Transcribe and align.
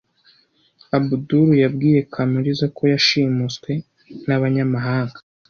Abudul 0.97 1.49
yabwiye 1.63 1.99
Kamariza 2.13 2.65
ko 2.75 2.81
yashimuswe 2.93 3.71
n’abanyamahanga. 4.27 5.17